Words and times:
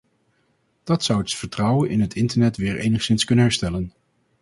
Dat 0.83 1.03
zou 1.03 1.19
het 1.19 1.33
vertrouwen 1.33 1.89
in 1.89 2.01
het 2.01 2.13
internet 2.15 2.57
weer 2.57 2.77
enigszins 2.77 3.25
kunnen 3.25 3.43
herstellen. 3.45 3.93